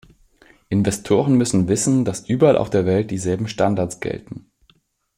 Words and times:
Investoren 0.69 1.35
müssen 1.37 1.67
wissen, 1.67 2.05
dass 2.05 2.27
überall 2.27 2.57
auf 2.57 2.71
der 2.71 2.87
Welt 2.87 3.11
dieselben 3.11 3.47
Standards 3.47 3.99
gelten. 3.99 4.49